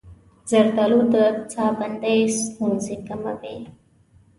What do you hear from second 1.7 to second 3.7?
بندۍ ستونزې کموي.